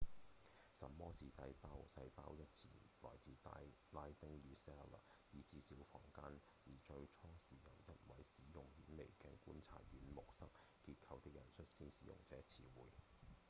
[0.73, 1.85] 什麼是細胞？
[1.87, 2.65] 細胞一詞
[3.03, 3.35] 來自
[3.91, 10.47] 拉丁語「cella」意指「小房間」而最初是由一位使用顯微鏡觀察軟木塞
[10.83, 12.91] 結構的人率先使用這個詞彙